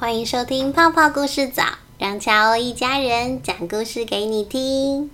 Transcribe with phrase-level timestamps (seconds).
[0.00, 1.62] 欢迎收听泡泡故事早，
[1.98, 5.10] 让乔欧一家人讲故事给你听。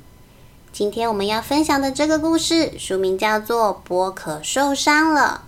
[0.70, 5.42] 今天我们要分享的这个故事，书名叫做《波可受伤了》。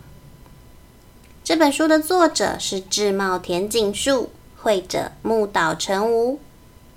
[1.45, 6.41] 这本书的作者是志茂田景树，绘者木岛成吾。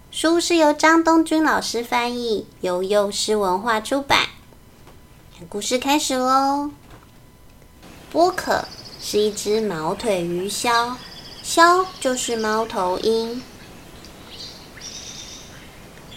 [0.10, 4.30] 书是由张东君老师翻译，由幼师文化出版。
[5.48, 6.72] 故事开始喽。
[8.12, 8.66] 波可
[9.00, 10.96] 是一只毛腿鱼鸮。
[11.54, 13.42] 枭就是猫头鹰。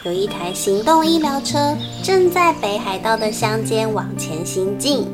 [0.05, 5.09] 有一台行动医疗车正在北海道的乡间往前行进，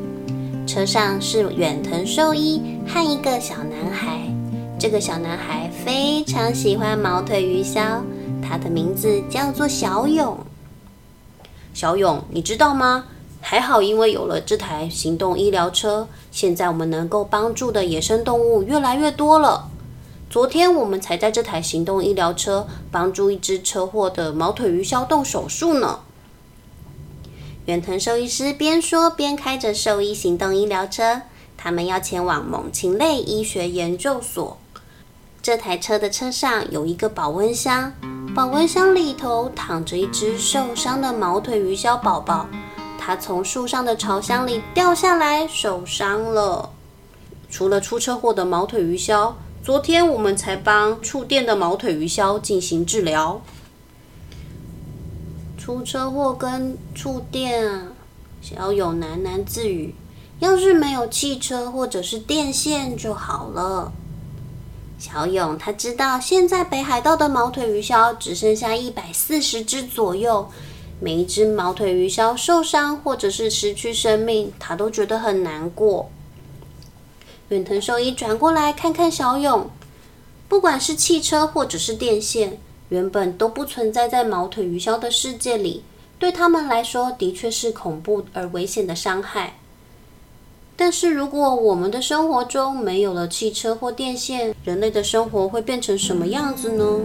[0.67, 4.21] 车上是远藤兽医和一个小男孩。
[4.79, 8.03] 这个小男孩非常喜欢毛腿鱼鸮，
[8.47, 10.37] 他的名字叫做小勇。
[11.73, 13.05] 小勇，你知道吗？
[13.41, 19.67] 还好，因为有了这台行动医疗车，现在我们能够帮助的野生动物越来越多了。
[20.31, 25.99] 昨天我们才在这台行动医疗车帮助一只车祸的毛腿鱼鸮动手术呢。
[27.65, 31.23] 远藤兽医师边说边开着兽医行动医疗车，
[31.57, 34.57] 他们要前往猛禽类医学研究所。
[35.41, 37.91] 这台车的车上有一个保温箱，
[38.33, 42.47] 保温箱里头躺着一只受伤的毛腿鱼鸮宝宝，
[42.97, 46.69] 它从树上的巢箱里掉下来，受伤了。
[47.49, 49.33] 除了出车祸的毛腿鱼鸮。
[49.63, 53.39] 昨天我们才帮触电的毛腿鱼鸮进行治疗。
[55.55, 57.89] 出车祸跟触电啊，
[58.41, 59.93] 小勇喃喃自语
[60.41, 63.93] ：“要是没有汽车或者是电线就好了。”
[64.97, 70.49] 小勇他知道，现在北海道的毛腿鱼鸮只剩下一百四十只左右，
[70.99, 76.09] 每一只毛腿鱼鸮受伤或者是失去生命，他都觉得很难过。
[77.51, 79.69] 远藤兽医转过来看看小勇，
[80.47, 82.57] 不管是汽车或者是电线，
[82.87, 85.83] 原本都不存在在毛腿鱼鸮的世界里，
[86.17, 89.57] 对他们来说的确是恐怖而危险的伤害。
[90.77, 97.01] 但是如果我们的生活中没有了汽车或电线，人类的生活会变成什么样子呢？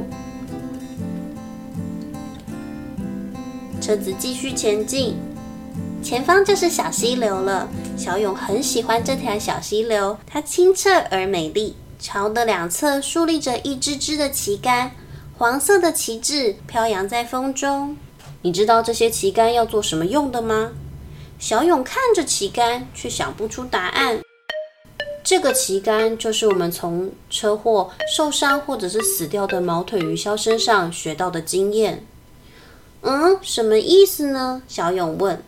[3.80, 5.16] 车子继续前进。
[6.06, 7.68] 前方就是小溪流了。
[7.98, 11.74] 小勇很喜欢这条小溪流，它清澈而美丽。
[11.98, 14.92] 桥的两侧竖立着一支支的旗杆，
[15.36, 17.96] 黄色的旗帜飘扬在风中。
[18.42, 20.70] 你知道这些旗杆要做什么用的吗？
[21.40, 24.20] 小勇看着旗杆，却想不出答案。
[25.24, 32.06] 这个旗杆就是我们从车祸受伤或者是死掉的毛腿鱼鸮身上学到的经验。
[33.00, 34.62] 嗯，什么意思呢？
[34.68, 35.42] 小勇问。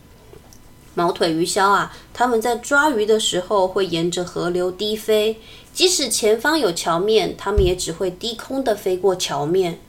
[0.95, 5.39] 毛腿鱼鸮啊，他们在抓鱼的时候会沿着河流低飞，
[5.73, 9.79] 即使前方有桥面，他们也只会低空的飞过桥面。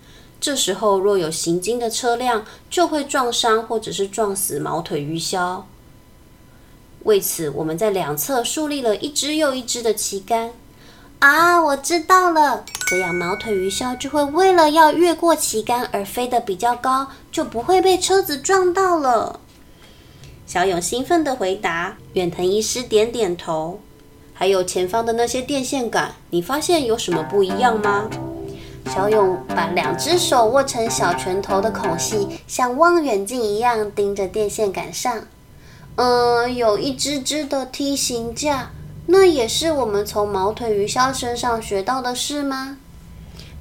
[0.41, 5.63] 这时候若有行经的车辆，就会撞伤或者是撞死毛腿鱼鸮。
[7.05, 10.53] 为此，我们在两侧树立了一只又一只的旗杆。
[11.19, 19.41] 啊，我知道了，这样毛腿鱼鸮就会为了要越过旗杆而飞得比较高，就不会被车子撞到了。
[20.53, 23.79] 小勇兴奋地回答：“远藤医师点点头。
[24.35, 28.11] 还有前方的那些电线杆，你发现有什么不一样吗？”
[28.93, 35.23] 小勇把两只手握成小拳头的孔隙，像望远镜一样盯着电线杆上。
[35.95, 38.73] 嗯，有一只只的梯形架，
[39.07, 42.79] 那也是我们从毛腿鱼鸮身上学到的事吗？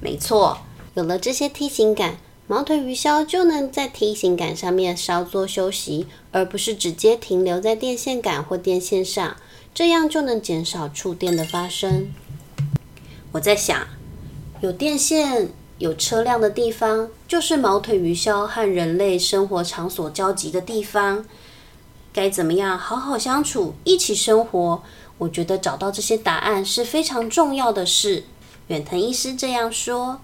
[0.00, 0.58] 没错，
[0.94, 2.16] 有了这些梯形杆。
[2.50, 9.36] 毛腿鱼鸮就能在梯形杆上面稍作休息，而不是直接停留在电线杆或电线上，
[9.72, 12.12] 这样就能减少触电的发生。
[13.30, 13.86] 我在想，
[14.62, 21.24] 有电线、有车辆的地方，就是毛腿鱼鸮和人类生活场所交集的地方。
[22.12, 24.82] 该怎么样好好相处，一起生活？
[25.18, 28.24] 我觉得找到这些答案是非常重要的事。
[28.66, 30.20] 远藤医师这样说。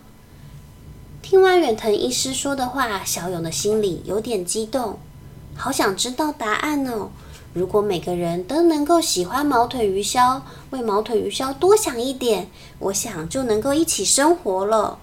[1.29, 4.97] 听完远藤医师说的话，小勇的心里有点激动，
[5.57, 7.11] 好想知道答案哦。
[7.53, 10.41] 如果每个人都能够喜欢毛腿鱼鸮，
[10.71, 15.01] 为毛腿鱼鸮多想一点，我想就能够一起生活了。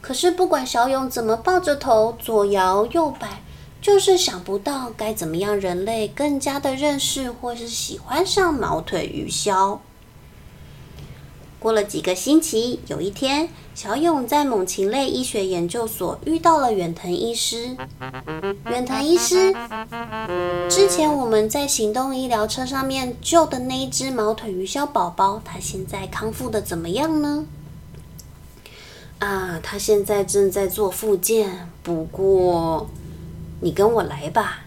[0.00, 3.42] 可是不管小勇怎么抱着头左摇右摆，
[3.82, 9.80] 就是想不到该怎么样人类更加的认识或是喜欢上毛腿鱼鸮。
[11.58, 17.76] 过了几个星期，有一天，小勇在猛禽类医学研究所遇到了远藤医师。
[18.70, 19.54] 远藤医师，
[20.68, 27.46] 之前我们在行动医疗车上面救的那一只毛腿鱼鸮宝宝，它现在康复的怎么样呢？
[29.18, 32.86] 啊，他现在正在做复健，不过
[33.60, 34.64] 你跟我来吧。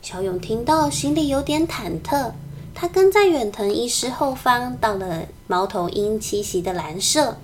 [0.00, 2.32] 小勇听到，心里有点忐忑。
[2.74, 7.38] 他跟在远藤医师后方，到了猫头鹰栖息的蓝色。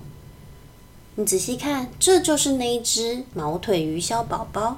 [1.15, 4.77] 你仔细看，这就是那一只毛腿鱼鸮宝宝。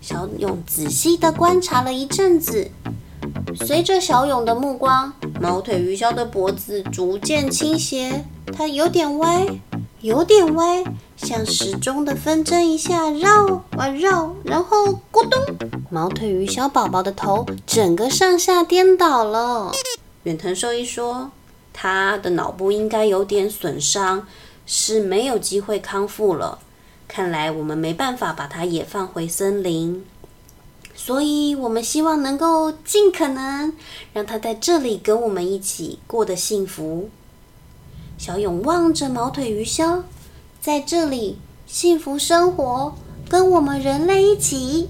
[0.00, 2.70] 小勇仔细的观察了一阵子，
[3.64, 9.46] 随着小勇的目光，毛腿鱼鸮的脖子逐渐倾斜，它有点歪，
[10.00, 10.84] 有点歪，
[11.16, 15.40] 像时钟的分针一下绕啊绕，然后咕咚，
[15.90, 19.72] 毛腿鱼小宝宝的头整个上下颠倒了。
[20.24, 21.30] 远藤兽医说，
[21.72, 24.26] 他的脑部应该有点损伤。
[24.68, 26.58] 是没有机会康复了。
[27.06, 30.04] 看来我们没办法把它也放回森林，
[30.92, 33.72] 所以我们希望能够尽可能
[34.12, 37.08] 让它在这里跟我们一起过得幸福。
[38.18, 40.02] 小勇望着毛腿鱼鸮，
[40.60, 42.94] 在这里幸福生活，
[43.28, 44.88] 跟我们人类一起。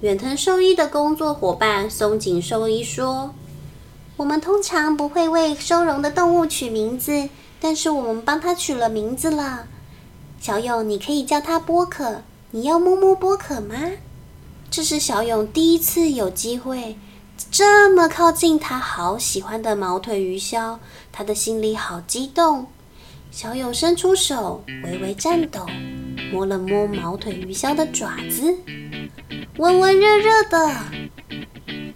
[0.00, 3.34] 远藤兽医的工作伙伴松井兽医说
[4.18, 7.28] ：“我们通常不会为收容的动物取名字。”
[7.58, 9.66] 但是我们帮他取了名字了，
[10.38, 12.22] 小勇，你可以叫他波可。
[12.50, 13.74] 你要摸摸波可吗？
[14.70, 16.96] 这是小勇第一次有机会
[17.50, 20.78] 这么靠近他好喜欢的毛腿鱼鸮，
[21.12, 22.66] 他的心里好激动。
[23.30, 25.66] 小勇伸出手，微微颤抖，
[26.32, 28.54] 摸了摸毛腿鱼鸮的爪子，
[29.58, 30.74] 温温热热的。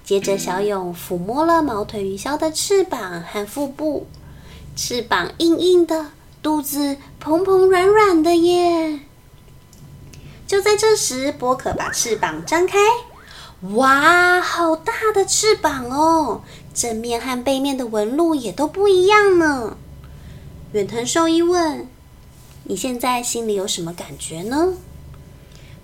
[0.04, 4.06] 接着，小勇抚摸了毛腿鱼鸮的翅膀和腹部。
[4.76, 6.06] 翅膀硬硬的，
[6.42, 9.00] 肚子蓬蓬软软的耶！
[10.46, 12.78] 就在这时，波可把翅膀张开，
[13.62, 16.40] 哇，好大的翅膀哦！
[16.72, 19.76] 正面和背面的纹路也都不一样呢。
[20.72, 21.86] 远藤兽医问
[22.64, 24.72] ：“你现在心里有什么感觉呢？”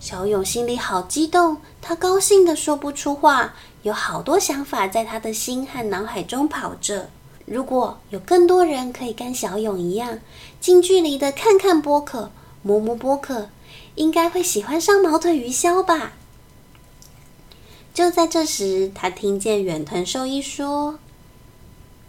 [0.01, 7.11] 小勇心里好激动，他高兴的说不出话，有好多想法在他的心和脑海中跑着。
[7.45, 10.19] 如果有更多人可以跟小勇一样，
[10.61, 12.31] 近距离的看看波可，
[12.63, 13.51] 摸摸波可，
[13.97, 16.15] 应该会喜欢上毛腿鱼鸮吧。
[17.97, 20.99] 就在这时，他听见远藤兽医说：“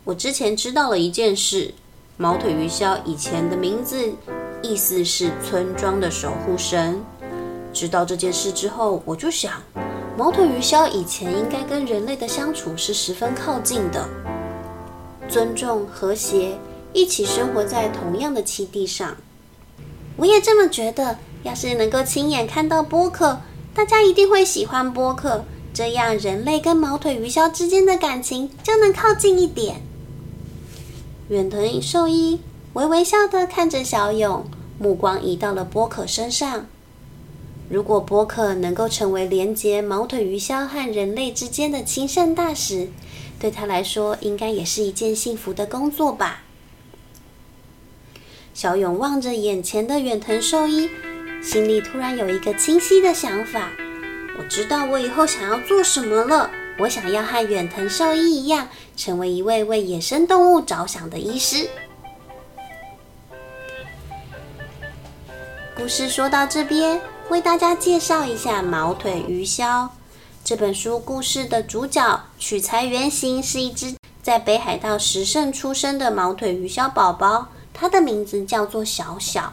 [0.03, 1.73] 我之前知道了一件事，
[2.17, 4.11] 毛腿鱼鸮以前的名字
[4.61, 7.01] 意思是村庄的守护神。
[7.71, 9.63] 知道这件事之后，我就想，
[10.17, 14.09] 毛腿鱼鸮以前应该跟人类的相处是十分靠近的。”
[15.29, 16.59] 尊重、和谐，
[16.91, 19.15] 一起生活在同样的栖地上。
[20.17, 21.17] 我也这么觉得。
[21.43, 23.39] 要是能够亲眼看到波克，
[23.73, 25.45] 大家一定会喜欢波克，
[25.77, 29.83] 这样人类跟毛腿鱼鸮之间的感情就能靠近一点。
[31.29, 32.39] 远藤兽医
[32.73, 34.43] 微微笑的看着小勇，
[34.79, 36.65] 目光移到了波克身上。
[37.69, 42.89] 如果波克能够成为连接毛腿鱼鸮和人类之间的亲善大使，
[43.39, 46.41] 对他来说，应该也是一件幸福的工作吧。
[48.55, 50.89] 小勇望着眼前的远藤兽医，
[51.43, 53.73] 心里突然有一个清晰的想法：
[54.37, 56.49] 我知道我以后想要做什么了。
[56.79, 61.67] 我想要和远藤兽医一样，成为一位为野生动物着想的医师。
[65.75, 69.89] 故事说到这边，为大家介绍一下毛腿鱼鸮。
[70.43, 79.51] 这本书故事的主角取材原型是一只在北海道石胜出生的毛腿鱼鸮宝宝，它的名字叫做小小。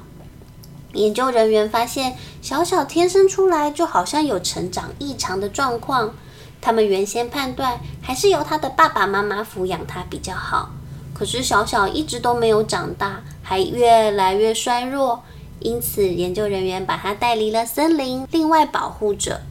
[0.94, 6.14] 研究人员发现，小小天生出来就好像有成长异常的状况。
[6.60, 10.70] 他们原先判断还是由他的爸爸妈妈抚养他比较好。
[11.12, 15.22] 可是小小一直都没有长大，还越来越衰弱，
[15.60, 19.42] 因此研究人员把他带离了森林，另外保护着。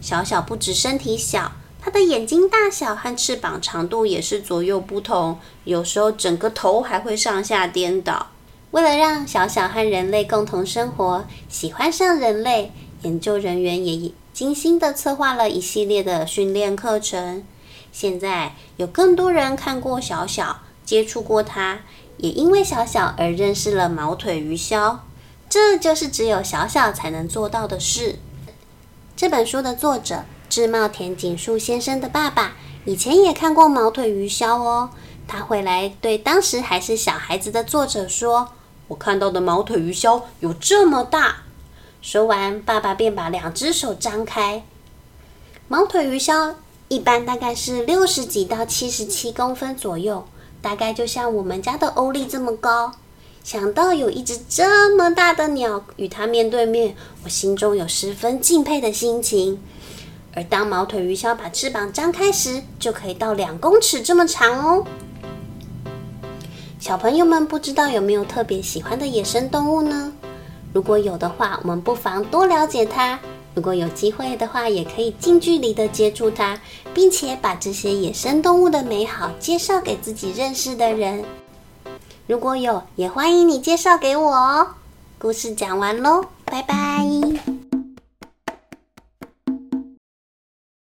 [0.00, 8.26] 小小不止身体小，他的眼睛大小和翅膀长度也是左右不同，有时候整个头还会上下颠倒。
[8.72, 17.44] 为了让小小和人类共同生活，喜欢上人类，研究人员也精心的策划了一系列的训练课程。
[17.92, 21.80] 现在有更多人看过小小，接触过它，
[22.18, 24.98] 也因为小小而认识了毛腿鱼鸮。
[25.48, 28.16] 这就是只有小小才能做到的事。
[29.16, 34.90] 这本书的作者志茂田锦树先生的爸爸以前也看过毛腿鱼鸮哦。
[35.28, 38.50] 他回来对当时还是小孩子的作者说
[38.88, 41.38] ：“我看到的毛腿鱼鸮有这么大。”
[42.00, 44.64] 说完，爸爸便把两只手张开。
[45.66, 46.54] 毛腿鱼鸮
[46.86, 50.24] 一般大概是六十几到七十七公分左右，
[50.62, 52.92] 大概就像我们家的欧丽这么高。
[53.42, 59.60] 想到有一只这么大的鸟与它面对面，我心中有十分敬佩的心情。
[60.34, 64.86] 而当毛腿鱼鸮把翅膀张开时，就可以到两公尺这么长哦。
[66.86, 70.12] 小朋友们不知道有没有特别喜欢的野生动物呢？
[70.72, 73.18] 如果有的话，我们不妨多了解它。
[73.56, 76.56] 如果有机会的话，也可以近距离的接触它，
[76.94, 81.24] 并且把这些野生动物的美好介绍给自己认识的人。
[82.28, 84.68] 如果有，也欢迎你介绍给我哦。
[85.18, 87.04] 故事讲完喽，拜拜。